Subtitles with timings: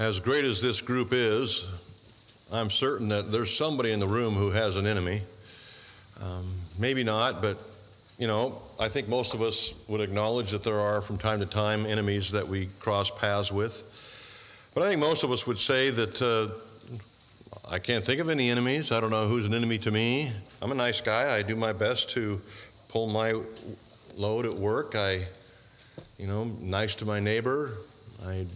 [0.00, 1.66] As great as this group is,
[2.50, 5.20] I'm certain that there's somebody in the room who has an enemy.
[6.22, 7.58] Um, maybe not, but
[8.16, 11.44] you know, I think most of us would acknowledge that there are from time to
[11.44, 14.70] time enemies that we cross paths with.
[14.74, 16.48] But I think most of us would say that uh,
[17.70, 18.92] I can't think of any enemies.
[18.92, 20.32] I don't know who's an enemy to me.
[20.62, 21.36] I'm a nice guy.
[21.36, 22.40] I do my best to
[22.88, 23.38] pull my
[24.16, 24.94] load at work.
[24.96, 25.26] I,
[26.18, 27.76] you know, nice to my neighbor.
[28.26, 28.46] I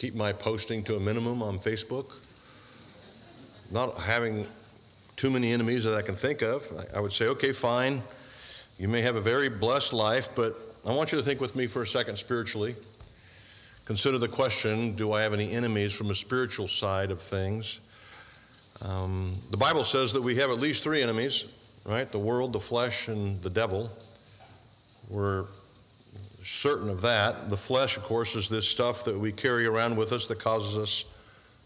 [0.00, 2.14] keep my posting to a minimum on Facebook.
[3.70, 4.46] Not having
[5.16, 6.66] too many enemies that I can think of,
[6.96, 8.02] I would say, okay, fine.
[8.78, 11.66] You may have a very blessed life, but I want you to think with me
[11.66, 12.76] for a second spiritually.
[13.84, 17.82] Consider the question do I have any enemies from a spiritual side of things?
[18.80, 21.52] Um, the Bible says that we have at least three enemies,
[21.84, 22.10] right?
[22.10, 23.90] The world, the flesh, and the devil.
[25.10, 25.44] We're
[26.42, 27.50] certain of that.
[27.50, 30.78] The flesh, of course, is this stuff that we carry around with us that causes
[30.78, 31.04] us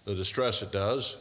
[0.05, 1.19] the distress it does.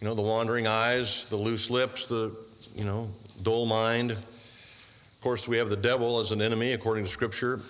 [0.00, 2.32] You know, the wandering eyes, the loose lips, the,
[2.74, 3.08] you know,
[3.42, 4.12] dull mind.
[4.12, 7.60] Of course, we have the devil as an enemy, according to Scripture,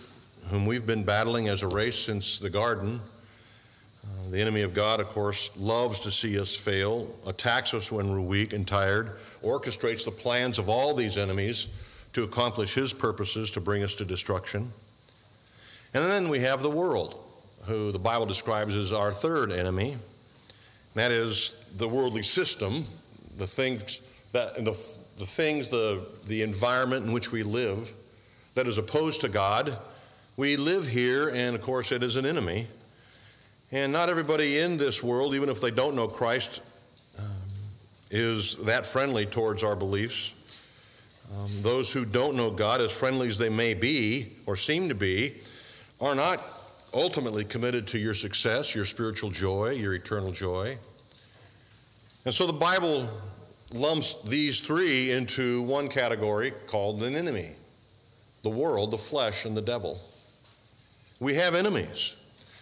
[0.49, 3.01] whom we've been battling as a race since the garden.
[4.05, 8.11] Uh, the enemy of God, of course, loves to see us fail, attacks us when
[8.11, 9.13] we're weak and tired,
[9.43, 11.69] orchestrates the plans of all these enemies
[12.13, 14.73] to accomplish his purposes to bring us to destruction.
[15.97, 17.19] And then we have the world,
[17.65, 19.97] who the Bible describes as our third enemy.
[20.93, 22.85] That is the worldly system,
[23.39, 24.79] the things that the,
[25.17, 27.95] the things, the, the environment in which we live
[28.57, 29.79] that is opposed to God.
[30.37, 32.67] We live here, and of course, it is an enemy.
[33.73, 36.61] And not everybody in this world, even if they don't know Christ,
[37.19, 37.25] um,
[38.11, 40.35] is that friendly towards our beliefs.
[41.35, 44.95] Um, those who don't know God, as friendly as they may be or seem to
[44.95, 45.37] be,
[46.01, 46.41] are not
[46.93, 50.77] ultimately committed to your success, your spiritual joy, your eternal joy.
[52.25, 53.09] And so the Bible
[53.73, 57.51] lumps these three into one category called an enemy
[58.43, 60.01] the world, the flesh, and the devil.
[61.19, 62.15] We have enemies.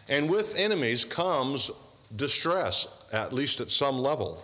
[0.09, 1.71] And with enemies comes
[2.15, 4.43] distress, at least at some level.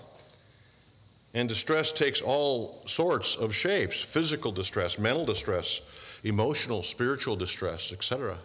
[1.32, 8.36] And distress takes all sorts of shapes physical distress, mental distress, emotional, spiritual distress, etc.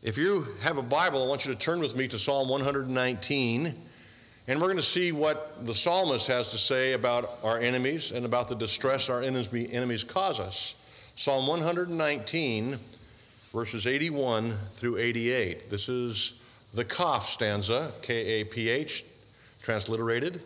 [0.00, 3.74] If you have a Bible, I want you to turn with me to Psalm 119,
[4.46, 8.24] and we're going to see what the psalmist has to say about our enemies and
[8.24, 10.76] about the distress our enemies cause us.
[11.16, 12.76] Psalm 119,
[13.52, 15.68] verses 81 through 88.
[15.68, 16.40] This is
[16.72, 19.04] the Kaph stanza, K A P H,
[19.62, 20.40] transliterated.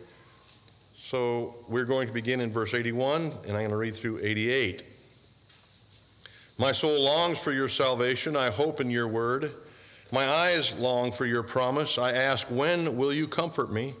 [0.95, 4.83] So we're going to begin in verse 81, and I'm going to read through 88.
[6.63, 8.37] My soul longs for your salvation.
[8.37, 9.51] I hope in your word.
[10.13, 11.97] My eyes long for your promise.
[11.97, 13.95] I ask, when will you comfort me?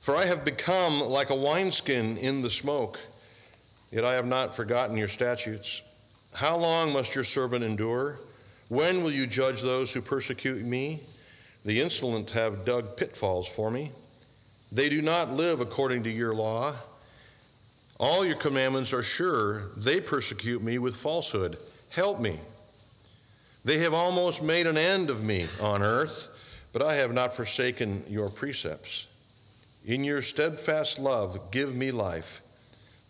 [0.00, 2.98] For I have become like a wineskin in the smoke,
[3.92, 5.84] yet I have not forgotten your statutes.
[6.34, 8.18] How long must your servant endure?
[8.68, 10.98] When will you judge those who persecute me?
[11.64, 13.92] The insolent have dug pitfalls for me.
[14.72, 16.72] They do not live according to your law.
[17.98, 19.70] All your commandments are sure.
[19.76, 21.58] They persecute me with falsehood.
[21.90, 22.38] Help me.
[23.64, 28.04] They have almost made an end of me on earth, but I have not forsaken
[28.08, 29.08] your precepts.
[29.84, 32.40] In your steadfast love, give me life,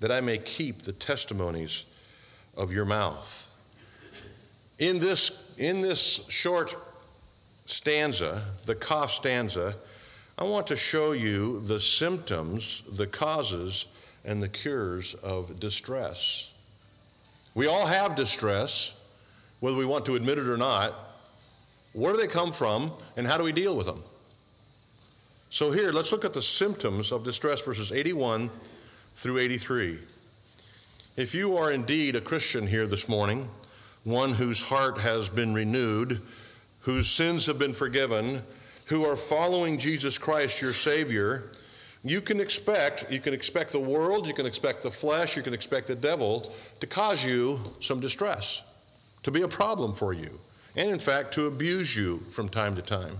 [0.01, 1.87] that I may keep the testimonies
[2.57, 3.51] of your mouth.
[4.79, 6.75] In this, in this short
[7.67, 9.75] stanza, the Kaph stanza,
[10.39, 13.89] I want to show you the symptoms, the causes,
[14.25, 16.53] and the cures of distress.
[17.55, 19.01] We all have distress,
[19.61, 20.95] whether we want to admit it or not.
[21.93, 24.03] Where do they come from, and how do we deal with them?
[25.51, 28.51] So, here, let's look at the symptoms of distress, verses 81
[29.15, 29.99] through 83.
[31.17, 33.49] If you are indeed a Christian here this morning,
[34.05, 36.21] one whose heart has been renewed,
[36.83, 38.43] whose sins have been forgiven,
[38.87, 41.51] who are following Jesus Christ, your Savior,
[42.03, 45.55] you can expect you can expect the world, you can expect the flesh, you can
[45.55, 46.41] expect the devil
[46.81, 48.63] to cause you some distress,
[49.23, 50.39] to be a problem for you,
[50.77, 53.19] and in fact to abuse you from time to time.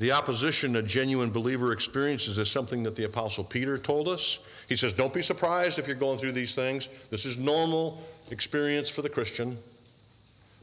[0.00, 4.40] The opposition a genuine believer experiences is something that the apostle Peter told us.
[4.68, 6.88] He says, "Don't be surprised if you're going through these things.
[7.10, 9.58] This is normal experience for the Christian."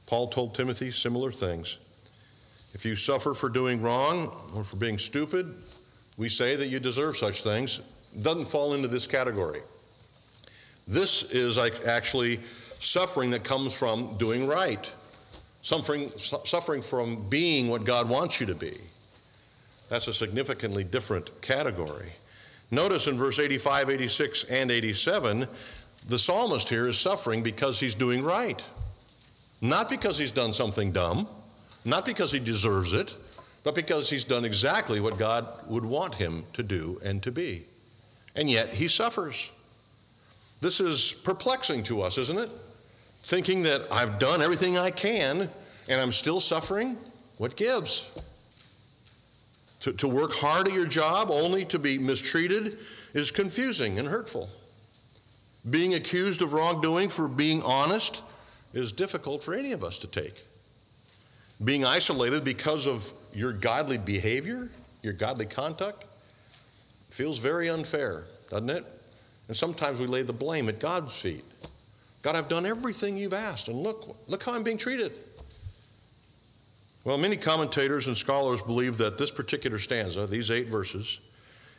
[0.05, 1.77] Paul told Timothy similar things.
[2.73, 5.55] If you suffer for doing wrong or for being stupid,
[6.21, 7.81] we say that you deserve such things.
[8.21, 9.61] Doesn't fall into this category.
[10.87, 12.41] This is actually
[12.77, 14.93] suffering that comes from doing right,
[15.63, 18.77] suffering, suffering from being what God wants you to be.
[19.89, 22.11] That's a significantly different category.
[22.69, 25.47] Notice in verse 85, 86, and 87,
[26.07, 28.63] the psalmist here is suffering because he's doing right.
[29.59, 31.27] Not because he's done something dumb,
[31.83, 33.17] not because he deserves it,
[33.63, 37.63] but because he's done exactly what God would want him to do and to be.
[38.35, 39.51] And yet he suffers.
[40.61, 42.49] This is perplexing to us, isn't it?
[43.23, 45.49] Thinking that I've done everything I can
[45.87, 46.97] and I'm still suffering?
[47.37, 48.19] What gives?
[49.81, 52.77] To, to work hard at your job only to be mistreated
[53.13, 54.49] is confusing and hurtful.
[55.69, 58.23] Being accused of wrongdoing for being honest
[58.73, 60.45] is difficult for any of us to take.
[61.63, 64.69] Being isolated because of your godly behavior,
[65.01, 66.05] your godly conduct,
[67.09, 68.85] feels very unfair, doesn't it?
[69.47, 71.43] And sometimes we lay the blame at God's feet.
[72.21, 75.11] God, I've done everything you've asked, and look, look how I'm being treated.
[77.03, 81.19] Well, many commentators and scholars believe that this particular stanza, these eight verses,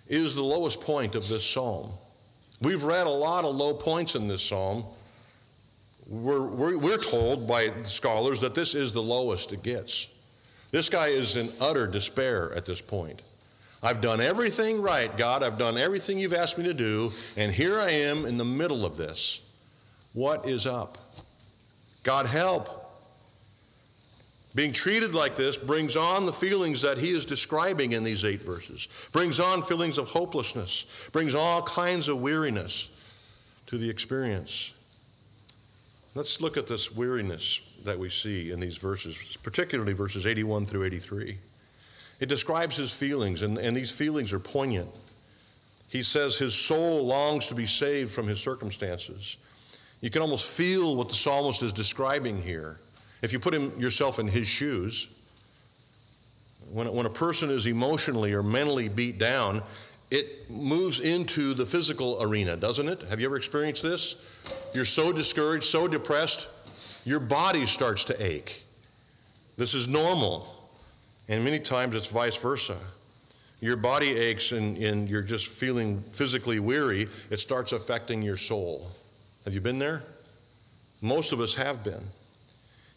[0.08, 1.92] is the lowest point of this psalm.
[2.60, 4.84] We've read a lot of low points in this psalm.
[6.08, 10.12] We're, we're, we're told by scholars that this is the lowest it gets.
[10.72, 13.22] This guy is in utter despair at this point.
[13.82, 15.42] I've done everything right, God.
[15.42, 18.86] I've done everything you've asked me to do, and here I am in the middle
[18.86, 19.48] of this.
[20.14, 20.96] What is up?
[22.02, 22.78] God, help.
[24.54, 28.42] Being treated like this brings on the feelings that he is describing in these eight
[28.42, 32.90] verses, brings on feelings of hopelessness, brings all kinds of weariness
[33.66, 34.74] to the experience.
[36.14, 40.84] Let's look at this weariness that we see in these verses, particularly verses 81 through
[40.84, 41.38] 83.
[42.20, 44.90] It describes his feelings, and, and these feelings are poignant.
[45.88, 49.36] He says his soul longs to be saved from his circumstances.
[50.00, 52.78] You can almost feel what the psalmist is describing here.
[53.22, 55.08] If you put him, yourself in his shoes,
[56.72, 59.62] when, when a person is emotionally or mentally beat down,
[60.10, 63.02] it moves into the physical arena, doesn't it?
[63.10, 64.16] Have you ever experienced this?
[64.74, 66.48] You're so discouraged, so depressed,
[67.04, 68.64] your body starts to ache.
[69.56, 70.46] This is normal.
[71.28, 72.76] And many times it's vice versa.
[73.60, 78.90] Your body aches and, and you're just feeling physically weary, it starts affecting your soul.
[79.44, 80.02] Have you been there?
[81.00, 82.08] Most of us have been.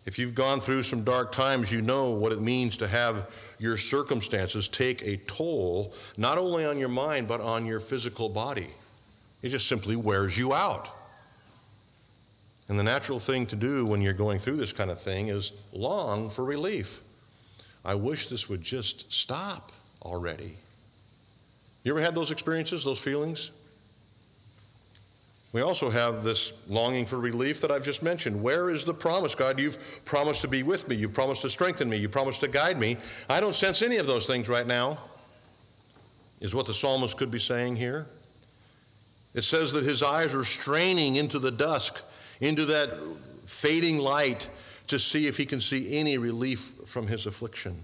[0.06, 3.76] If you've gone through some dark times, you know what it means to have your
[3.76, 8.70] circumstances take a toll, not only on your mind, but on your physical body.
[9.42, 10.90] It just simply wears you out.
[12.68, 15.54] And the natural thing to do when you're going through this kind of thing is
[15.72, 17.02] long for relief.
[17.84, 19.72] I wish this would just stop
[20.02, 20.58] already.
[21.84, 23.52] You ever had those experiences, those feelings?
[25.54, 28.42] We also have this longing for relief that I've just mentioned.
[28.42, 29.60] Where is the promise, God?
[29.60, 30.96] You've promised to be with me.
[30.96, 31.96] You've promised to strengthen me.
[31.96, 32.98] You promised to guide me.
[33.30, 34.98] I don't sense any of those things right now,
[36.42, 38.08] is what the psalmist could be saying here.
[39.34, 42.04] It says that his eyes are straining into the dusk,
[42.42, 42.90] into that
[43.46, 44.50] fading light,
[44.88, 47.84] to see if he can see any relief from his affliction.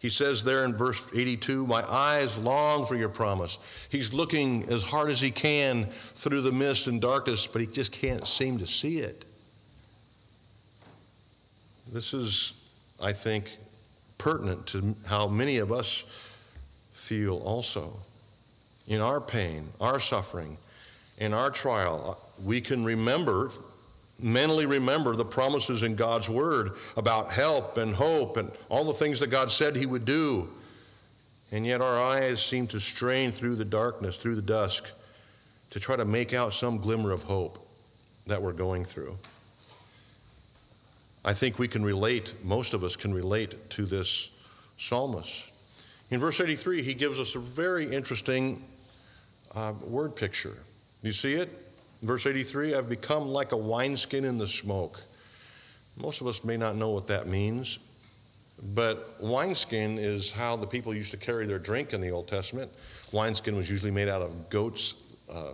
[0.00, 3.86] He says there in verse 82, My eyes long for your promise.
[3.90, 7.92] He's looking as hard as he can through the mist and darkness, but he just
[7.92, 9.26] can't seem to see it.
[11.92, 12.66] This is,
[13.02, 13.58] I think,
[14.16, 16.34] pertinent to how many of us
[16.92, 18.00] feel also.
[18.86, 20.56] In our pain, our suffering,
[21.18, 23.50] in our trial, we can remember
[24.22, 29.20] mentally remember the promises in God's Word about help and hope and all the things
[29.20, 30.48] that God said He would do.
[31.52, 34.92] And yet our eyes seem to strain through the darkness, through the dusk,
[35.70, 37.58] to try to make out some glimmer of hope
[38.26, 39.16] that we're going through.
[41.24, 44.30] I think we can relate, most of us can relate to this
[44.76, 45.50] psalmist.
[46.10, 48.64] In verse 83, he gives us a very interesting
[49.54, 50.56] uh, word picture.
[51.02, 51.69] Do you see it?
[52.02, 55.02] Verse 83 I've become like a wineskin in the smoke.
[55.96, 57.78] Most of us may not know what that means,
[58.74, 62.70] but wineskin is how the people used to carry their drink in the Old Testament.
[63.12, 64.94] Wineskin was usually made out of goat's
[65.30, 65.52] uh,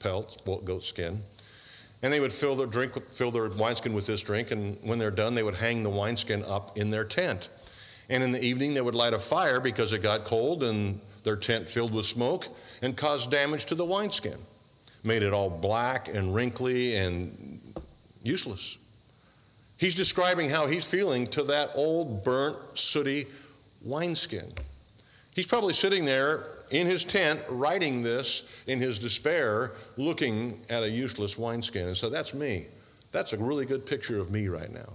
[0.00, 1.22] pelt, goat skin.
[2.02, 5.10] And they would fill their drink, fill their wineskin with this drink, and when they're
[5.10, 7.48] done, they would hang the wineskin up in their tent.
[8.10, 11.36] And in the evening, they would light a fire because it got cold and their
[11.36, 12.46] tent filled with smoke
[12.82, 14.38] and caused damage to the wineskin
[15.06, 17.60] made it all black and wrinkly and
[18.22, 18.78] useless.
[19.78, 23.26] He's describing how he's feeling to that old, burnt, sooty
[23.84, 24.52] wineskin.
[25.34, 30.88] He's probably sitting there in his tent writing this in his despair, looking at a
[30.88, 31.88] useless wineskin.
[31.88, 32.66] And so that's me.
[33.12, 34.94] That's a really good picture of me right now.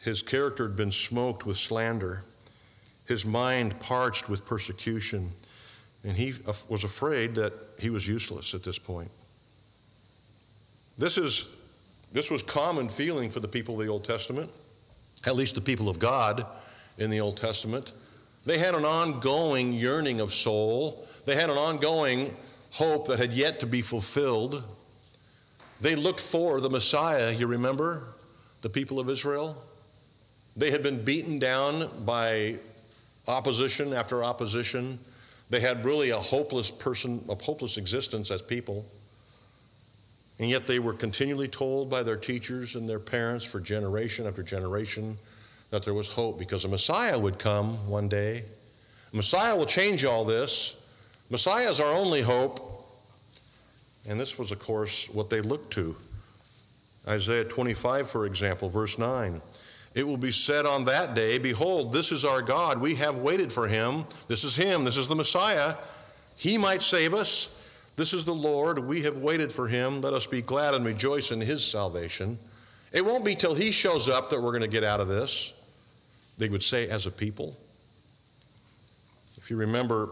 [0.00, 2.22] His character had been smoked with slander.
[3.08, 5.32] his mind parched with persecution,
[6.04, 6.34] and he
[6.68, 9.10] was afraid that he was useless at this point.
[10.96, 11.56] This, is,
[12.12, 14.50] this was common feeling for the people of the Old Testament,
[15.26, 16.44] at least the people of God
[16.98, 17.92] in the Old Testament.
[18.46, 22.34] They had an ongoing yearning of soul, they had an ongoing
[22.72, 24.66] hope that had yet to be fulfilled.
[25.80, 28.04] They looked for the Messiah, you remember,
[28.62, 29.62] the people of Israel?
[30.56, 32.56] They had been beaten down by
[33.28, 34.98] opposition after opposition.
[35.50, 38.84] They had really a hopeless person, a hopeless existence as people.
[40.38, 44.42] And yet they were continually told by their teachers and their parents for generation after
[44.42, 45.18] generation
[45.70, 48.44] that there was hope because a Messiah would come one day.
[49.12, 50.80] Messiah will change all this.
[51.30, 52.64] Messiah is our only hope.
[54.06, 55.96] And this was, of course, what they looked to.
[57.06, 59.40] Isaiah 25, for example, verse 9.
[59.98, 62.80] It will be said on that day, Behold, this is our God.
[62.80, 64.04] We have waited for him.
[64.28, 64.84] This is him.
[64.84, 65.74] This is the Messiah.
[66.36, 67.68] He might save us.
[67.96, 68.78] This is the Lord.
[68.78, 70.00] We have waited for him.
[70.00, 72.38] Let us be glad and rejoice in his salvation.
[72.92, 75.52] It won't be till he shows up that we're going to get out of this,
[76.38, 77.56] they would say as a people.
[79.36, 80.10] If you remember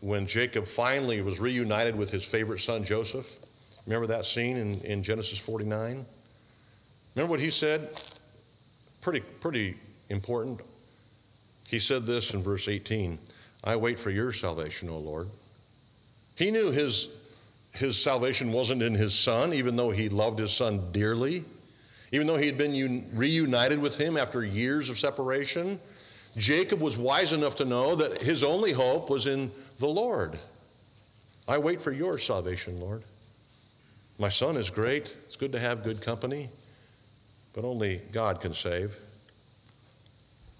[0.00, 3.36] when Jacob finally was reunited with his favorite son Joseph,
[3.86, 6.06] remember that scene in, in Genesis 49?
[7.14, 7.88] Remember what he said?
[9.02, 9.74] Pretty, pretty
[10.08, 10.60] important.
[11.68, 13.18] He said this in verse 18
[13.64, 15.28] I wait for your salvation, O Lord.
[16.36, 17.08] He knew his,
[17.74, 21.44] his salvation wasn't in his son, even though he loved his son dearly,
[22.10, 25.78] even though he had been un- reunited with him after years of separation.
[26.36, 30.38] Jacob was wise enough to know that his only hope was in the Lord.
[31.46, 33.02] I wait for your salvation, Lord.
[34.18, 35.14] My son is great.
[35.24, 36.48] It's good to have good company,
[37.54, 38.96] but only God can save.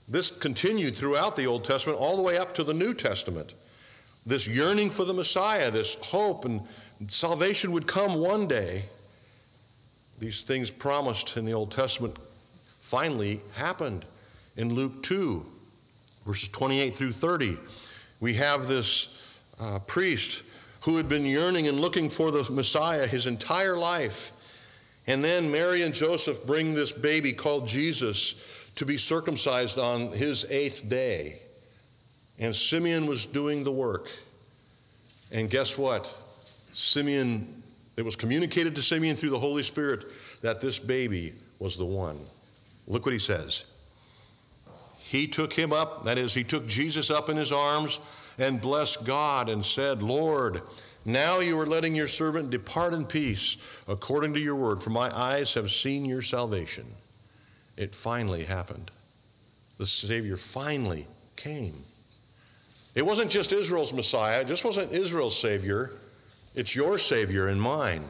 [0.09, 3.55] This continued throughout the Old Testament all the way up to the New Testament
[4.25, 6.63] this yearning for the Messiah, this hope and
[7.09, 8.85] salvation would come one day.
[10.19, 12.17] These things promised in the Old Testament
[12.79, 14.05] finally happened
[14.57, 15.45] in Luke 2,
[16.25, 17.57] verses 28 through 30.
[18.21, 20.45] We have this uh, priest
[20.85, 24.31] who had been yearning and looking for the Messiah his entire life.
[25.07, 30.45] And then Mary and Joseph bring this baby called Jesus to be circumcised on his
[30.51, 31.41] eighth day.
[32.39, 34.11] And Simeon was doing the work.
[35.31, 36.17] And guess what?
[36.73, 37.63] Simeon,
[37.97, 40.05] it was communicated to Simeon through the Holy Spirit
[40.43, 42.19] that this baby was the one.
[42.87, 43.65] Look what he says.
[45.01, 48.01] He took him up, that is, he took Jesus up in his arms
[48.39, 50.63] and blessed God and said, Lord,
[51.05, 55.17] now you are letting your servant depart in peace according to your word, for my
[55.17, 56.87] eyes have seen your salvation.
[57.77, 58.91] It finally happened.
[59.79, 61.07] The Savior finally
[61.37, 61.85] came.
[62.95, 65.91] It wasn't just Israel's Messiah, it just wasn't Israel's Savior,
[66.55, 68.05] it's your Savior and mine.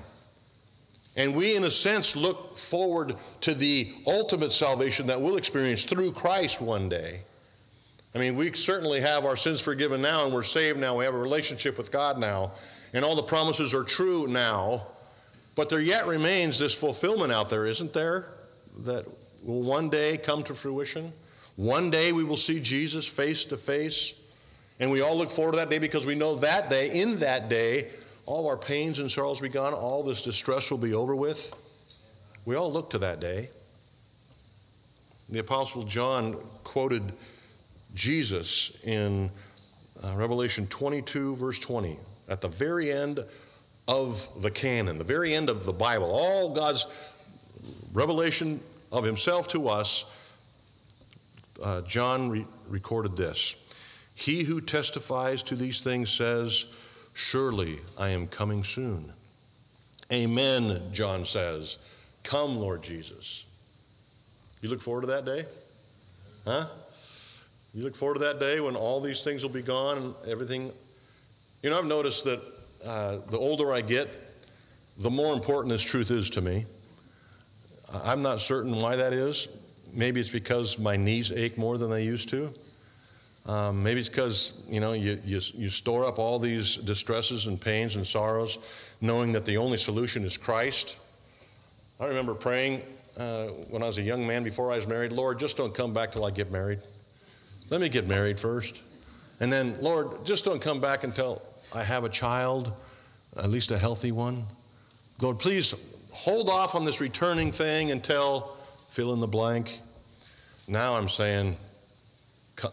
[1.15, 6.13] And we, in a sense, look forward to the ultimate salvation that we'll experience through
[6.13, 7.21] Christ one day.
[8.15, 10.97] I mean, we certainly have our sins forgiven now, and we're saved now.
[10.97, 12.53] We have a relationship with God now,
[12.93, 14.87] and all the promises are true now.
[15.55, 18.29] But there yet remains this fulfillment out there, isn't there?
[18.85, 19.07] That
[19.43, 21.13] will one day come to fruition.
[21.57, 24.15] One day we will see Jesus face to face.
[24.81, 27.49] And we all look forward to that day because we know that day, in that
[27.49, 27.91] day,
[28.25, 31.55] all our pains and sorrows will be gone, all this distress will be over with.
[32.45, 33.51] We all look to that day.
[35.29, 36.35] The Apostle John
[36.65, 37.13] quoted
[37.95, 39.31] Jesus in
[40.03, 43.25] uh, Revelation 22, verse 20, at the very end
[43.89, 46.87] of the canon, the very end of the Bible, all God's
[47.93, 48.61] revelation
[48.91, 50.05] of Himself to us.
[51.63, 53.63] Uh, John re- recorded this
[54.15, 56.67] he who testifies to these things says,
[57.15, 59.13] Surely I am coming soon.
[60.13, 61.79] Amen, John says.
[62.23, 63.47] Come, Lord Jesus.
[64.61, 65.45] You look forward to that day?
[66.45, 66.67] Huh?
[67.75, 70.71] You look forward to that day when all these things will be gone and everything.
[71.63, 72.41] You know, I've noticed that
[72.85, 74.09] uh, the older I get,
[74.99, 76.67] the more important this truth is to me.
[78.05, 79.47] I'm not certain why that is.
[79.93, 82.53] Maybe it's because my knees ache more than they used to.
[83.47, 87.61] Um, maybe it's because you know you, you, you store up all these distresses and
[87.61, 88.59] pains and sorrows,
[89.01, 90.99] knowing that the only solution is Christ.
[92.01, 92.83] I remember praying
[93.17, 95.93] uh, when I was a young man before I was married, Lord, just don't come
[95.93, 96.81] back till I get married.
[97.71, 98.83] Let me get married first,
[99.39, 101.41] and then Lord, just don't come back until
[101.75, 102.73] I have a child,
[103.37, 104.45] at least a healthy one.
[105.21, 105.75] Lord, please
[106.11, 108.55] hold off on this returning thing until
[108.89, 109.81] fill in the blank.
[110.69, 111.57] Now I'm saying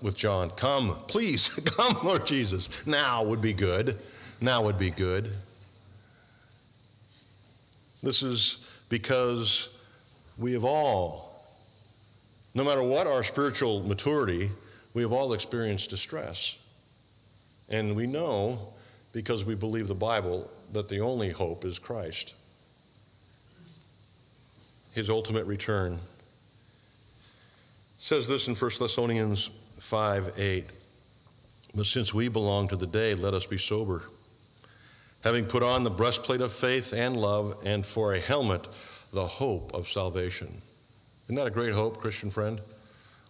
[0.01, 2.85] with John, Come, please, come, Lord Jesus.
[2.85, 3.97] Now would be good.
[4.41, 5.31] Now would be good.
[8.03, 9.77] This is because
[10.37, 11.45] we have all,
[12.53, 14.49] no matter what our spiritual maturity,
[14.93, 16.57] we have all experienced distress.
[17.69, 18.73] And we know,
[19.11, 22.35] because we believe the Bible, that the only hope is Christ,
[24.91, 25.93] his ultimate return.
[25.93, 25.99] It
[27.97, 30.65] says this in 1 Thessalonians 5 8.
[31.75, 34.03] But since we belong to the day, let us be sober,
[35.23, 38.67] having put on the breastplate of faith and love, and for a helmet,
[39.13, 40.61] the hope of salvation.
[41.25, 42.59] Isn't that a great hope, Christian friend?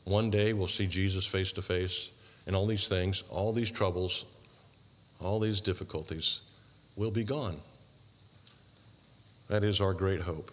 [0.06, 2.12] One day we'll see Jesus face to face,
[2.48, 4.26] and all these things, all these troubles,
[5.20, 6.42] all these difficulties
[6.96, 7.58] will be gone.
[9.48, 10.52] That is our great hope.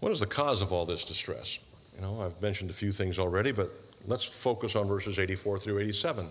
[0.00, 1.58] What is the cause of all this distress?
[1.96, 3.70] You know, I've mentioned a few things already, but
[4.06, 6.28] let's focus on verses 84 through 87.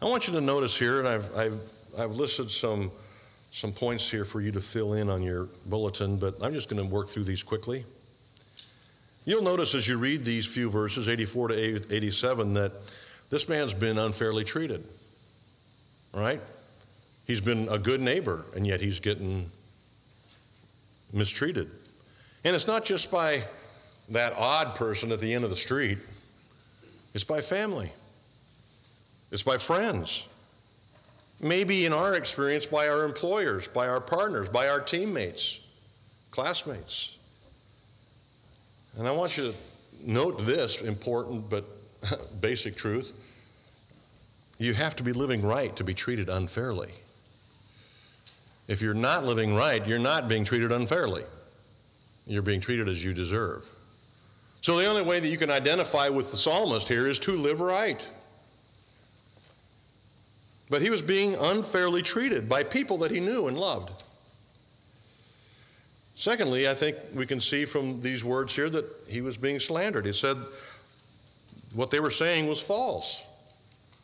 [0.00, 1.60] I want you to notice here, and I've, I've,
[1.96, 2.90] I've listed some,
[3.52, 6.82] some points here for you to fill in on your bulletin, but I'm just going
[6.82, 7.84] to work through these quickly.
[9.24, 12.72] You'll notice as you read these few verses, 84 to 87, that
[13.30, 14.88] this man's been unfairly treated.
[16.12, 16.40] Right?
[17.26, 19.50] He's been a good neighbor, and yet he's getting
[21.12, 21.70] mistreated.
[22.44, 23.42] And it's not just by
[24.08, 25.98] that odd person at the end of the street,
[27.14, 27.92] it's by family,
[29.30, 30.28] it's by friends.
[31.40, 35.60] Maybe in our experience, by our employers, by our partners, by our teammates,
[36.30, 37.18] classmates.
[38.96, 39.54] And I want you to
[40.04, 41.64] note this important but
[42.40, 43.12] basic truth.
[44.62, 46.92] You have to be living right to be treated unfairly.
[48.68, 51.24] If you're not living right, you're not being treated unfairly.
[52.28, 53.68] You're being treated as you deserve.
[54.60, 57.60] So the only way that you can identify with the psalmist here is to live
[57.60, 58.08] right.
[60.70, 64.04] But he was being unfairly treated by people that he knew and loved.
[66.14, 70.06] Secondly, I think we can see from these words here that he was being slandered.
[70.06, 70.36] He said
[71.74, 73.26] what they were saying was false.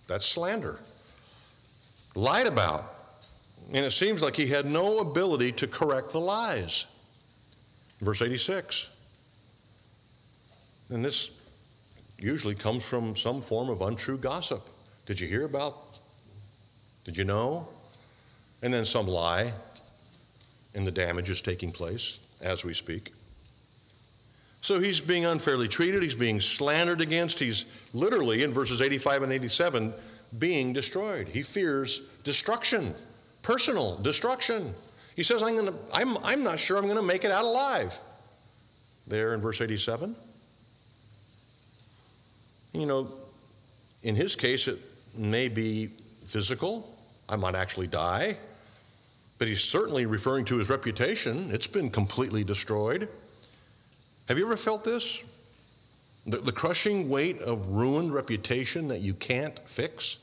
[0.09, 0.81] That's slander.
[2.15, 2.95] Lied about.
[3.73, 6.87] And it seems like he had no ability to correct the lies.
[8.01, 8.91] Verse 86.
[10.89, 11.31] And this
[12.19, 14.67] usually comes from some form of untrue gossip.
[15.07, 16.01] Did you hear about?
[17.05, 17.69] Did you know?
[18.63, 19.53] And then some lie,
[20.75, 23.13] and the damage is taking place as we speak.
[24.69, 29.33] So he's being unfairly treated, he's being slandered against, he's literally, in verses 85 and
[29.33, 29.95] 87,
[30.39, 31.29] being destroyed.
[31.29, 32.93] He fears destruction,
[33.41, 34.75] personal destruction.
[35.17, 37.99] He says, I'm, gonna, I'm, I'm not sure I'm going to make it out alive.
[39.07, 40.15] There in verse 87.
[42.75, 43.11] You know,
[44.03, 44.79] in his case, it
[45.17, 45.87] may be
[46.27, 46.95] physical.
[47.27, 48.37] I might actually die.
[49.39, 51.49] But he's certainly referring to his reputation.
[51.53, 53.09] It's been completely destroyed.
[54.29, 55.25] Have you ever felt this?
[56.27, 60.19] The, the crushing weight of ruined reputation that you can't fix?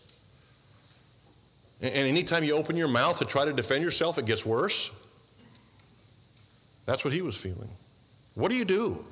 [1.81, 4.91] And, and anytime you open your mouth to try to defend yourself, it gets worse.
[6.85, 7.69] That's what he was feeling.
[8.35, 9.03] What do you do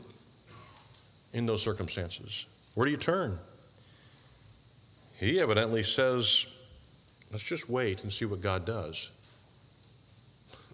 [1.33, 2.45] in those circumstances?
[2.75, 3.39] Where do you turn?
[5.17, 6.55] He evidently says,
[7.31, 9.09] let's just wait and see what God does.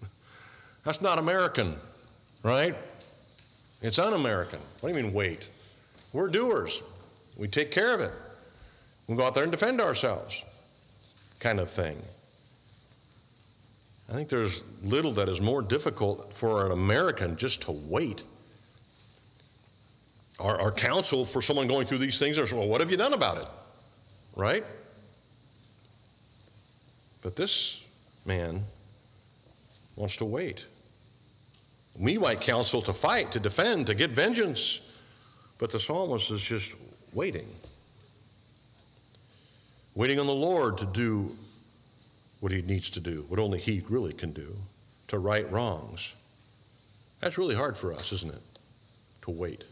[0.84, 1.76] That's not American,
[2.44, 2.76] right?
[3.82, 4.60] It's un American.
[4.80, 5.50] What do you mean, wait?
[6.12, 6.84] We're doers.
[7.38, 8.12] We take care of it.
[9.08, 10.44] We go out there and defend ourselves,
[11.40, 11.98] kind of thing.
[14.10, 18.24] I think there's little that is more difficult for an American just to wait
[20.40, 23.14] our, our counsel for someone going through these things is, well, what have you done
[23.14, 23.48] about it?
[24.36, 24.64] Right?
[27.22, 27.86] But this
[28.26, 28.64] man
[29.96, 30.66] wants to wait.
[32.00, 35.04] We might counsel to fight, to defend, to get vengeance,
[35.58, 36.78] but the psalmist is just
[37.14, 37.48] waiting.
[39.96, 41.36] Waiting on the Lord to do
[42.40, 44.56] what he needs to do, what only he really can do,
[45.10, 46.24] to right wrongs.
[47.20, 48.42] That's really hard for us, isn't it?
[49.24, 49.66] To wait.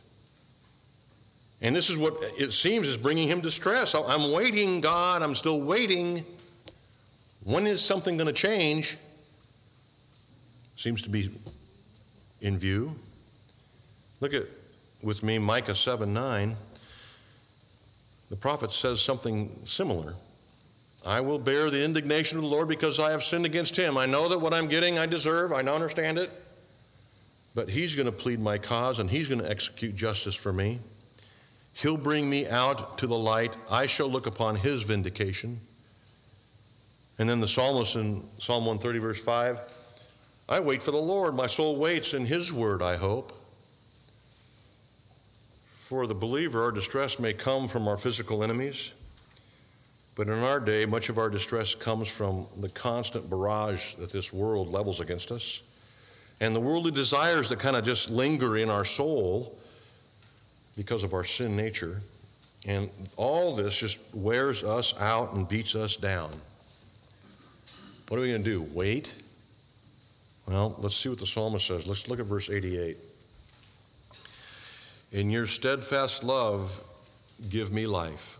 [1.61, 3.95] And this is what it seems is bringing him distress.
[3.95, 6.25] I'm waiting, God, I'm still waiting.
[7.45, 8.97] When is something going to change?
[10.75, 11.31] Seems to be
[12.41, 12.95] in view.
[14.19, 14.43] Look at
[15.01, 16.55] with me Micah 7 9.
[18.29, 20.15] The prophet says something similar.
[21.05, 23.97] I will bear the indignation of the Lord because I have sinned against him.
[23.97, 26.29] I know that what I'm getting I deserve, I now understand it.
[27.55, 30.79] But he's going to plead my cause and he's going to execute justice for me.
[31.73, 33.55] He'll bring me out to the light.
[33.71, 35.61] I shall look upon his vindication.
[37.17, 39.59] And then the psalmist in Psalm 130, verse 5
[40.49, 41.35] I wait for the Lord.
[41.35, 43.33] My soul waits in his word, I hope.
[45.79, 48.93] For the believer, our distress may come from our physical enemies,
[50.15, 54.33] but in our day, much of our distress comes from the constant barrage that this
[54.33, 55.63] world levels against us
[56.39, 59.57] and the worldly desires that kind of just linger in our soul
[60.75, 62.01] because of our sin nature.
[62.65, 66.29] And all this just wears us out and beats us down.
[68.07, 68.61] What are we going to do?
[68.73, 69.15] Wait?
[70.47, 71.85] Well, let's see what the psalmist says.
[71.85, 72.97] Let's look at verse 88.
[75.11, 76.83] In your steadfast love,
[77.49, 78.39] give me life,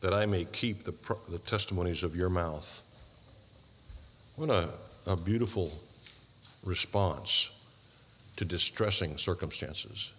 [0.00, 0.94] that I may keep the,
[1.30, 2.82] the testimonies of your mouth.
[4.36, 4.70] What a,
[5.06, 5.72] a beautiful
[6.64, 7.50] response
[8.36, 10.12] to distressing circumstances.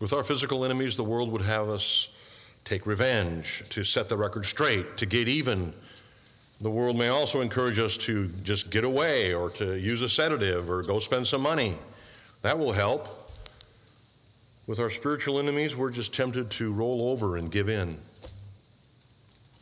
[0.00, 2.10] With our physical enemies, the world would have us
[2.64, 5.74] take revenge, to set the record straight, to get even.
[6.64, 10.70] The world may also encourage us to just get away or to use a sedative
[10.70, 11.74] or go spend some money.
[12.40, 13.30] That will help.
[14.66, 17.98] With our spiritual enemies, we're just tempted to roll over and give in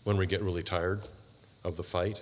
[0.04, 1.00] when we get really tired
[1.64, 2.20] of the fight.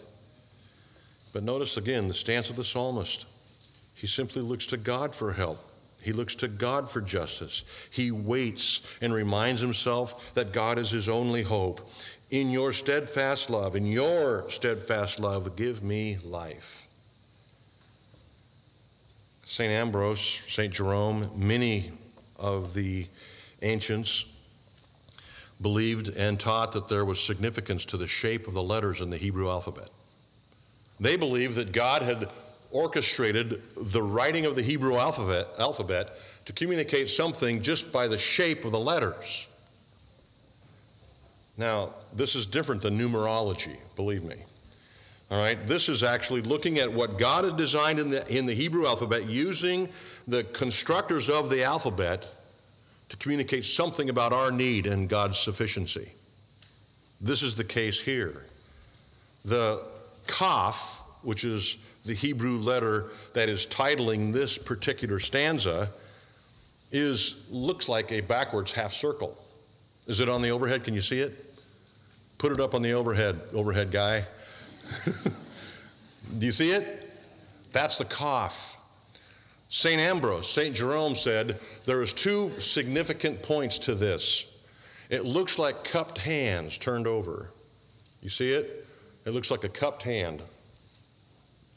[1.34, 3.26] But notice again the stance of the psalmist.
[3.94, 5.58] He simply looks to God for help.
[6.02, 7.88] He looks to God for justice.
[7.90, 11.88] He waits and reminds himself that God is his only hope.
[12.30, 16.86] In your steadfast love, in your steadfast love, give me life.
[19.44, 19.70] St.
[19.70, 20.72] Ambrose, St.
[20.72, 21.90] Jerome, many
[22.38, 23.06] of the
[23.62, 24.32] ancients
[25.60, 29.16] believed and taught that there was significance to the shape of the letters in the
[29.16, 29.90] Hebrew alphabet.
[30.98, 32.30] They believed that God had
[32.70, 38.64] orchestrated the writing of the Hebrew alphabet, alphabet to communicate something just by the shape
[38.64, 39.48] of the letters.
[41.56, 44.36] Now, this is different than numerology, believe me.
[45.30, 48.54] All right, this is actually looking at what God has designed in the, in the
[48.54, 49.88] Hebrew alphabet using
[50.26, 52.32] the constructors of the alphabet
[53.10, 56.12] to communicate something about our need and God's sufficiency.
[57.20, 58.44] This is the case here.
[59.44, 59.84] The
[60.26, 65.90] Kaf, which is the Hebrew letter that is titling this particular stanza,
[66.92, 69.36] is looks like a backwards half circle.
[70.06, 70.84] Is it on the overhead?
[70.84, 71.46] Can you see it?
[72.38, 74.24] Put it up on the overhead, overhead guy.
[76.38, 77.10] Do you see it?
[77.72, 78.76] That's the Kaf.
[79.68, 80.00] St.
[80.00, 80.74] Ambrose, St.
[80.74, 84.46] Jerome said there is two significant points to this.
[85.10, 87.50] It looks like cupped hands turned over.
[88.20, 88.86] You see it?
[89.24, 90.42] It looks like a cupped hand.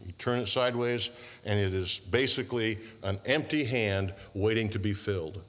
[0.05, 1.11] You turn it sideways,
[1.45, 5.41] and it is basically an empty hand waiting to be filled.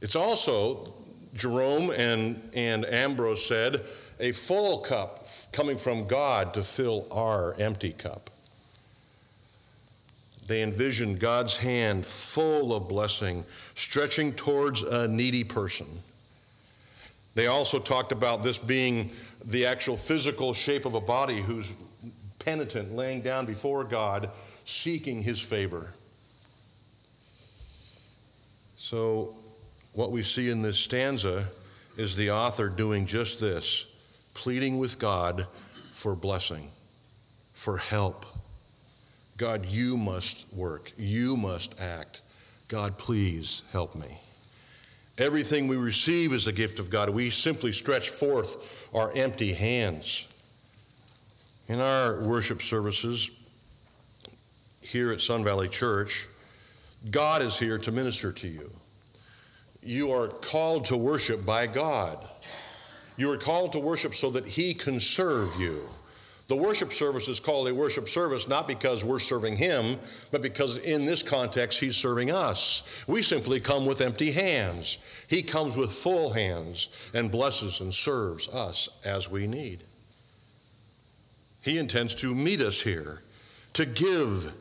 [0.00, 0.92] It's also,
[1.34, 3.82] Jerome and, and Ambrose said,
[4.20, 8.30] a full cup coming from God to fill our empty cup.
[10.46, 15.86] They envisioned God's hand full of blessing, stretching towards a needy person.
[17.34, 19.10] They also talked about this being
[19.44, 21.74] the actual physical shape of a body who's
[22.46, 24.30] penitent, laying down before God,
[24.64, 25.92] seeking his favor.
[28.76, 29.34] So,
[29.92, 31.48] what we see in this stanza
[31.96, 33.92] is the author doing just this
[34.32, 35.48] pleading with God
[35.90, 36.70] for blessing,
[37.52, 38.24] for help.
[39.36, 42.20] God, you must work, you must act.
[42.68, 44.20] God, please help me.
[45.18, 47.10] Everything we receive is a gift of God.
[47.10, 50.28] We simply stretch forth our empty hands.
[51.68, 53.28] In our worship services
[54.82, 56.28] here at Sun Valley Church,
[57.10, 58.70] God is here to minister to you.
[59.82, 62.18] You are called to worship by God.
[63.16, 65.82] You are called to worship so that He can serve you.
[66.46, 69.98] The worship service is called a worship service not because we're serving him,
[70.30, 73.04] but because in this context he's serving us.
[73.08, 74.98] We simply come with empty hands.
[75.28, 79.82] He comes with full hands and blesses and serves us as we need.
[81.66, 83.22] He intends to meet us here,
[83.72, 84.52] to give,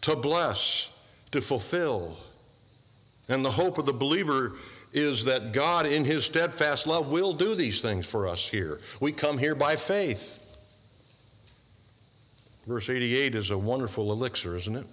[0.00, 0.98] to bless,
[1.30, 2.16] to fulfill.
[3.28, 4.54] And the hope of the believer
[4.90, 8.80] is that God, in his steadfast love, will do these things for us here.
[9.02, 10.42] We come here by faith.
[12.66, 14.86] Verse 88 is a wonderful elixir, isn't it?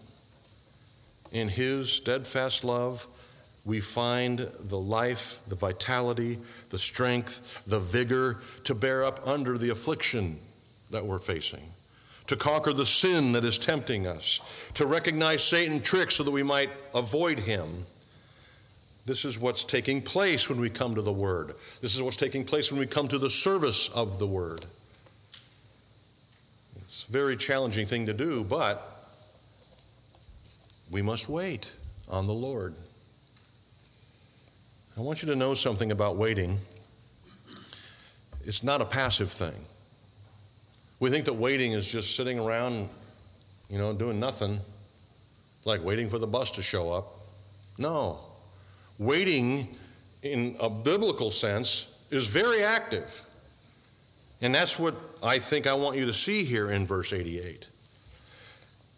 [1.31, 3.07] In His steadfast love,
[3.63, 6.39] we find the life, the vitality,
[6.71, 10.39] the strength, the vigor to bear up under the affliction
[10.93, 11.73] that we're facing,
[12.27, 16.43] to conquer the sin that is tempting us, to recognize Satan's tricks so that we
[16.43, 17.85] might avoid him.
[19.05, 21.49] This is what's taking place when we come to the Word.
[21.81, 24.65] This is what's taking place when we come to the service of the Word.
[26.77, 29.09] It's a very challenging thing to do, but
[30.89, 31.73] we must wait
[32.09, 32.75] on the Lord.
[34.95, 36.59] I want you to know something about waiting.
[38.45, 39.65] It's not a passive thing.
[41.03, 42.87] We think that waiting is just sitting around,
[43.69, 44.61] you know, doing nothing,
[45.65, 47.07] like waiting for the bus to show up.
[47.77, 48.19] No.
[48.97, 49.75] Waiting,
[50.21, 53.21] in a biblical sense, is very active.
[54.41, 57.67] And that's what I think I want you to see here in verse 88.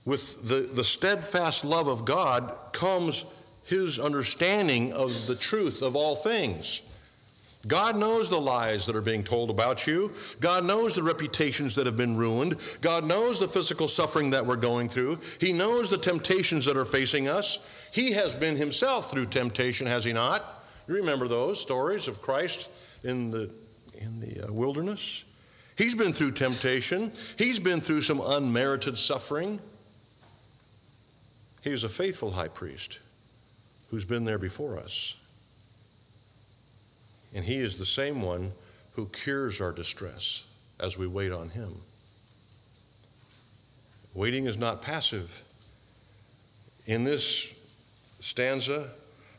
[0.05, 3.25] With the, the steadfast love of God comes
[3.65, 6.83] his understanding of the truth of all things.
[7.67, 10.11] God knows the lies that are being told about you.
[10.39, 12.55] God knows the reputations that have been ruined.
[12.81, 15.19] God knows the physical suffering that we're going through.
[15.39, 17.89] He knows the temptations that are facing us.
[17.93, 20.43] He has been himself through temptation, has he not?
[20.87, 22.69] You remember those stories of Christ
[23.03, 23.49] in the,
[23.95, 25.25] in the uh, wilderness?
[25.77, 29.59] He's been through temptation, he's been through some unmerited suffering.
[31.63, 32.99] He was a faithful high priest
[33.89, 35.19] who's been there before us.
[37.35, 38.53] And He is the same one
[38.93, 40.47] who cures our distress
[40.79, 41.75] as we wait on Him.
[44.13, 45.43] Waiting is not passive.
[46.87, 47.53] In this
[48.21, 48.91] stanza,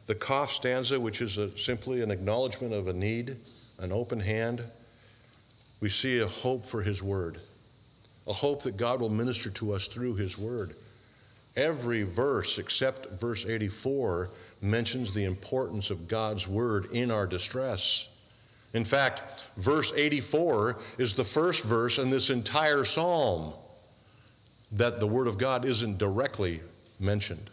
[0.07, 3.37] the Kaf stanza, which is a, simply an acknowledgement of a need,
[3.79, 4.63] an open hand,
[5.81, 7.39] we see a hope for His Word,
[8.27, 10.75] a hope that God will minister to us through His Word.
[11.57, 18.11] Every verse except verse 84 mentions the importance of God's word in our distress.
[18.75, 19.23] In fact,
[19.57, 23.55] verse 84 is the first verse in this entire psalm
[24.73, 26.61] that the word of God isn't directly
[27.01, 27.51] mentioned.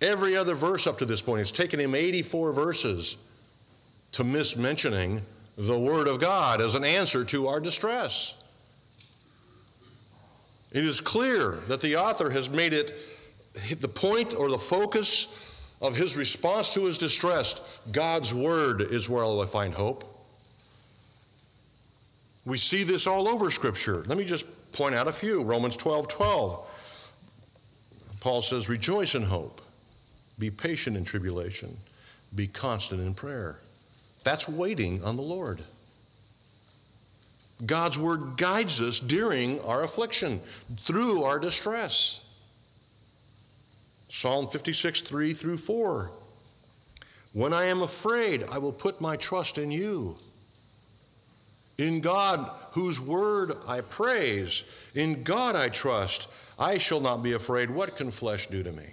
[0.00, 3.16] Every other verse up to this point, it's taken him 84 verses
[4.12, 5.22] to miss mentioning
[5.56, 8.36] the word of God as an answer to our distress.
[10.72, 12.92] It is clear that the author has made it
[13.80, 17.80] the point or the focus of his response to his distress.
[17.92, 20.04] God's word is where I find hope.
[22.44, 24.04] We see this all over Scripture.
[24.06, 25.42] Let me just point out a few.
[25.42, 26.72] Romans 12 12.
[28.20, 29.60] Paul says, Rejoice in hope,
[30.38, 31.76] be patient in tribulation,
[32.34, 33.60] be constant in prayer.
[34.24, 35.60] That's waiting on the Lord.
[37.64, 40.40] God's word guides us during our affliction,
[40.76, 42.22] through our distress.
[44.08, 46.10] Psalm 56, 3 through 4.
[47.32, 50.16] When I am afraid, I will put my trust in you.
[51.78, 54.64] In God, whose word I praise,
[54.94, 57.70] in God I trust, I shall not be afraid.
[57.70, 58.86] What can flesh do to me?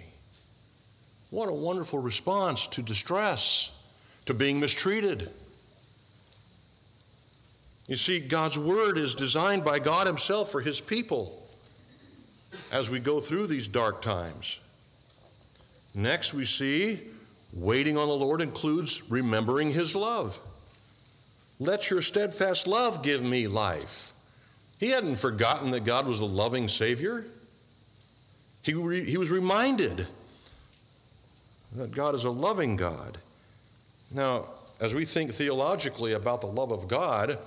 [1.30, 3.82] What a wonderful response to distress,
[4.26, 5.30] to being mistreated.
[7.86, 11.46] You see, God's Word is designed by God Himself for His people
[12.72, 14.60] as we go through these dark times.
[15.94, 17.00] Next, we see
[17.52, 20.40] waiting on the Lord includes remembering His love.
[21.60, 24.12] Let your steadfast love give me life.
[24.80, 27.26] He hadn't forgotten that God was a loving Savior.
[28.62, 30.06] He, re, he was reminded
[31.74, 33.18] that God is a loving God.
[34.10, 34.46] Now,
[34.80, 37.38] as we think theologically about the love of God,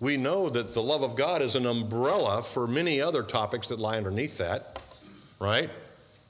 [0.00, 3.78] we know that the love of God is an umbrella for many other topics that
[3.78, 4.80] lie underneath that,
[5.38, 5.70] right?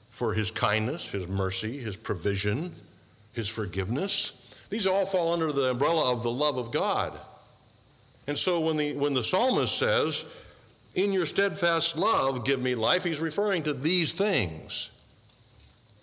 [0.09, 2.71] For his kindness, his mercy, his provision,
[3.33, 4.43] his forgiveness.
[4.69, 7.19] These all fall under the umbrella of the love of God.
[8.25, 10.45] And so when the, when the psalmist says,
[10.95, 14.91] In your steadfast love, give me life, he's referring to these things.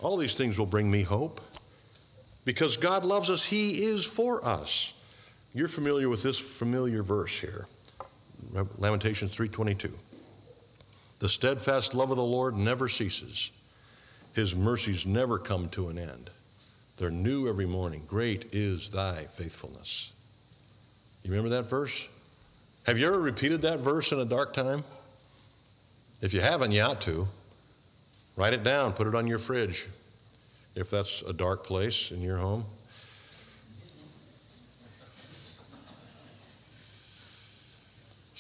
[0.01, 1.41] All these things will bring me hope.
[2.45, 4.94] Because God loves us, He is for us.
[5.55, 7.69] You're familiar with this familiar verse here.
[8.77, 9.97] Lamentations 3:22.
[11.21, 13.53] The steadfast love of the Lord never ceases.
[14.35, 16.31] His mercies never come to an end.
[16.97, 18.03] They're new every morning.
[18.07, 20.13] Great is thy faithfulness.
[21.23, 22.09] You remember that verse?
[22.87, 24.83] Have you ever repeated that verse in a dark time?
[26.21, 27.29] If you haven't, you ought to.
[28.37, 29.87] Write it down, put it on your fridge,
[30.75, 32.67] if that's a dark place in your home.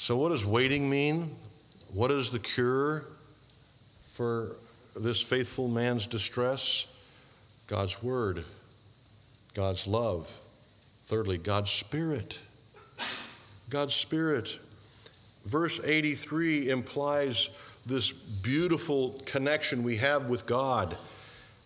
[0.04, 1.34] So, what does waiting mean?
[1.90, 3.06] What is the cure
[4.02, 4.56] for
[4.94, 6.94] this faithful man's distress?
[7.68, 8.44] God's Word,
[9.54, 10.40] God's love.
[11.06, 12.40] Thirdly, God's Spirit.
[13.70, 14.58] God's Spirit.
[15.46, 17.48] Verse 83 implies
[17.86, 20.98] this beautiful connection we have with God.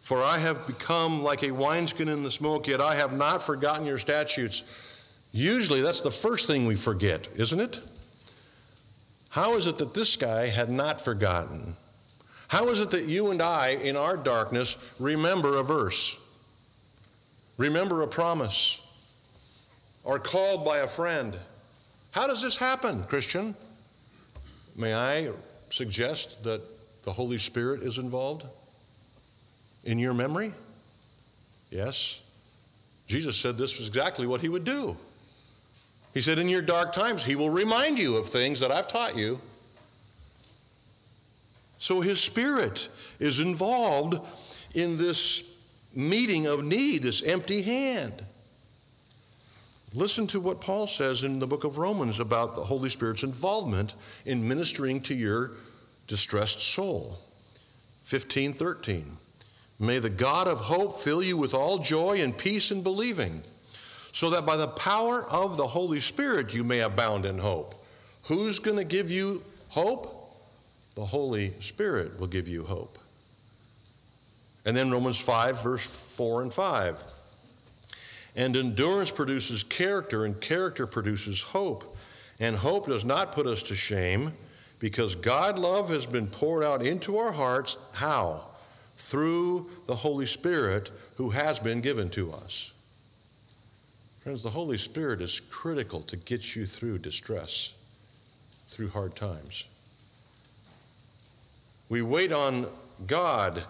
[0.00, 3.84] For I have become like a wineskin in the smoke, yet I have not forgotten
[3.84, 4.62] your statutes.
[5.32, 7.80] Usually that's the first thing we forget, isn't it?
[9.30, 11.76] How is it that this guy had not forgotten?
[12.48, 16.18] How is it that you and I, in our darkness, remember a verse,
[17.58, 18.82] remember a promise,
[20.06, 21.36] are called by a friend?
[22.12, 23.54] How does this happen, Christian?
[24.74, 25.30] May I
[25.68, 26.62] suggest that
[27.02, 28.46] the Holy Spirit is involved
[29.84, 30.52] in your memory?
[31.70, 32.22] Yes.
[33.06, 34.96] Jesus said this was exactly what he would do.
[36.14, 39.16] He said, In your dark times, he will remind you of things that I've taught
[39.16, 39.40] you.
[41.78, 42.88] So his spirit
[43.20, 44.18] is involved
[44.74, 45.62] in this
[45.94, 48.24] meeting of need, this empty hand.
[49.94, 53.94] Listen to what Paul says in the book of Romans about the Holy Spirit's involvement
[54.26, 55.52] in ministering to your
[56.06, 57.20] distressed soul.
[58.10, 59.16] 1513.
[59.78, 63.42] May the God of hope fill you with all joy and peace in believing,
[64.12, 67.74] so that by the power of the Holy Spirit you may abound in hope.
[68.24, 70.14] Who's going to give you hope?
[70.94, 72.98] The Holy Spirit will give you hope.
[74.64, 77.02] And then Romans 5, verse 4 and 5.
[78.36, 81.96] And endurance produces character, and character produces hope.
[82.40, 84.32] And hope does not put us to shame
[84.78, 87.78] because God love has been poured out into our hearts.
[87.94, 88.46] How?
[88.96, 92.72] Through the Holy Spirit who has been given to us.
[94.28, 97.72] Friends, the Holy Spirit is critical to get you through distress,
[98.68, 99.66] through hard times.
[101.88, 102.66] We wait on
[103.06, 103.64] God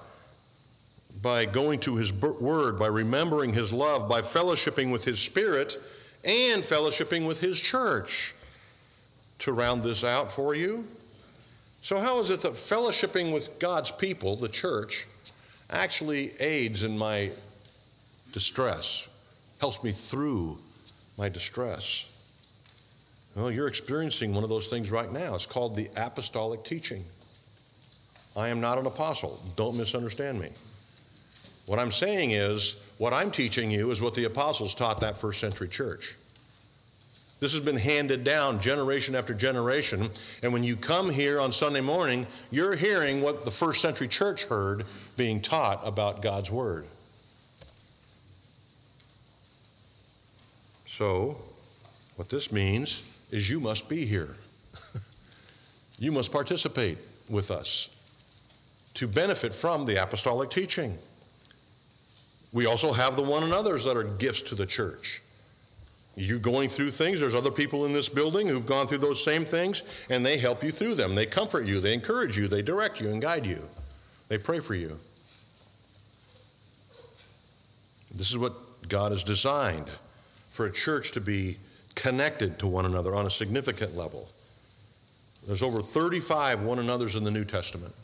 [1.22, 5.78] by going to His Word, by remembering His love, by fellowshipping with His Spirit,
[6.24, 8.34] and fellowshipping with His church.
[9.38, 10.88] To round this out for you,
[11.82, 15.06] so how is it that fellowshipping with God's people, the church,
[15.70, 17.30] actually aids in my
[18.32, 19.08] distress,
[19.60, 20.58] helps me through
[21.16, 22.14] my distress?
[23.34, 25.34] Well, you're experiencing one of those things right now.
[25.34, 27.04] It's called the apostolic teaching.
[28.36, 29.40] I am not an apostle.
[29.56, 30.50] Don't misunderstand me.
[31.66, 35.40] What I'm saying is, what I'm teaching you is what the apostles taught that first
[35.40, 36.16] century church.
[37.40, 40.10] This has been handed down generation after generation.
[40.42, 44.46] And when you come here on Sunday morning, you're hearing what the first century church
[44.46, 44.84] heard
[45.16, 46.86] being taught about God's Word.
[50.98, 51.36] So,
[52.16, 54.34] what this means is you must be here.
[56.00, 56.98] you must participate
[57.30, 57.88] with us
[58.94, 60.98] to benefit from the apostolic teaching.
[62.52, 65.22] We also have the one another's that are gifts to the church.
[66.16, 69.44] You're going through things, there's other people in this building who've gone through those same
[69.44, 71.14] things, and they help you through them.
[71.14, 73.68] They comfort you, they encourage you, they direct you and guide you,
[74.26, 74.98] they pray for you.
[78.12, 79.88] This is what God has designed
[80.50, 81.58] for a church to be
[81.94, 84.28] connected to one another on a significant level.
[85.46, 87.94] There's over 35 one another's in the New Testament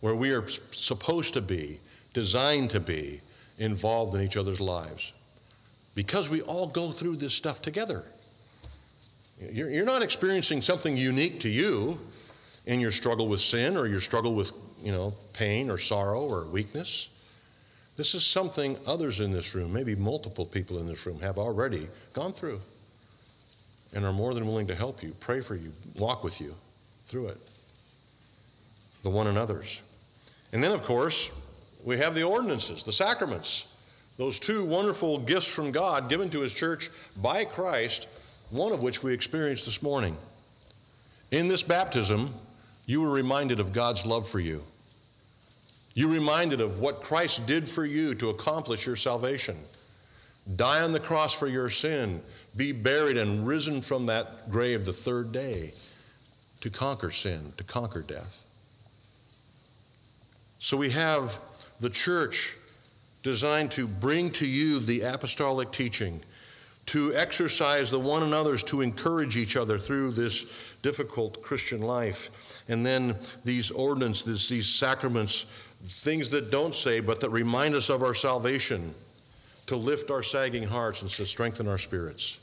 [0.00, 1.80] where we are supposed to be
[2.12, 3.20] designed to be
[3.58, 5.12] involved in each other's lives
[5.94, 8.04] because we all go through this stuff together.
[9.40, 11.98] You're, not experiencing something unique to you
[12.66, 16.44] in your struggle with sin or your struggle with you know, pain or sorrow or
[16.44, 17.10] weakness.
[17.98, 21.88] This is something others in this room, maybe multiple people in this room, have already
[22.12, 22.60] gone through
[23.92, 26.54] and are more than willing to help you, pray for you, walk with you
[27.06, 27.38] through it.
[29.02, 29.82] The one another's.
[30.52, 31.32] And then, of course,
[31.84, 33.74] we have the ordinances, the sacraments,
[34.16, 38.06] those two wonderful gifts from God given to His church by Christ,
[38.50, 40.16] one of which we experienced this morning.
[41.32, 42.32] In this baptism,
[42.86, 44.62] you were reminded of God's love for you.
[45.98, 49.56] You reminded of what Christ did for you to accomplish your salvation.
[50.54, 52.22] Die on the cross for your sin,
[52.56, 55.72] be buried and risen from that grave the third day
[56.60, 58.44] to conquer sin, to conquer death.
[60.60, 61.40] So we have
[61.80, 62.56] the church
[63.24, 66.20] designed to bring to you the apostolic teaching,
[66.86, 72.62] to exercise the one another's to encourage each other through this difficult Christian life.
[72.68, 78.02] And then these ordinances, these sacraments, things that don't say but that remind us of
[78.02, 78.94] our salvation,
[79.66, 82.40] to lift our sagging hearts and to strengthen our spirits.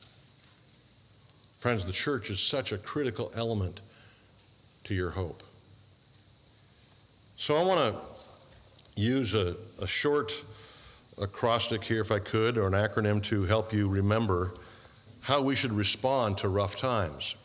[1.60, 3.82] Friends, the church is such a critical element
[4.84, 5.42] to your hope.
[7.36, 10.44] So I want to use a, a short
[11.20, 14.54] acrostic here, if I could, or an acronym to help you remember
[15.22, 17.36] how we should respond to rough times.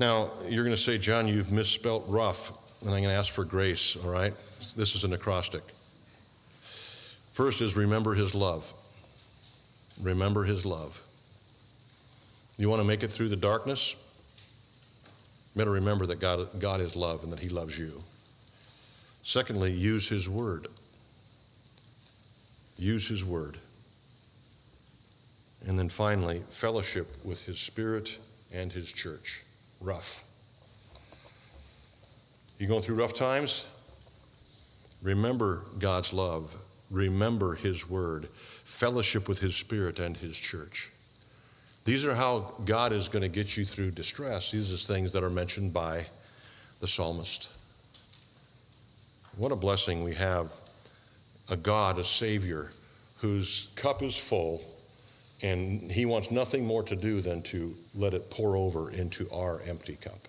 [0.00, 2.50] Now, you're going to say, John, you've misspelt rough.
[2.84, 4.34] And I'm going to ask for grace, all right?
[4.76, 5.62] This is an acrostic.
[7.32, 8.72] First is remember his love.
[10.02, 11.00] Remember his love.
[12.58, 13.94] You want to make it through the darkness?
[15.54, 18.02] You better remember that God, God is love and that he loves you.
[19.22, 20.66] Secondly, use his word.
[22.76, 23.58] Use his word.
[25.64, 28.18] And then finally, fellowship with his spirit
[28.52, 29.44] and his church.
[29.80, 30.24] Rough.
[32.62, 33.66] You going through rough times?
[35.02, 36.54] Remember God's love.
[36.92, 38.28] Remember his word.
[38.28, 40.92] Fellowship with his spirit and his church.
[41.86, 44.52] These are how God is going to get you through distress.
[44.52, 46.06] These are things that are mentioned by
[46.78, 47.50] the psalmist.
[49.36, 50.52] What a blessing we have
[51.50, 52.70] a God, a Savior,
[53.16, 54.62] whose cup is full,
[55.42, 59.60] and He wants nothing more to do than to let it pour over into our
[59.62, 60.28] empty cup.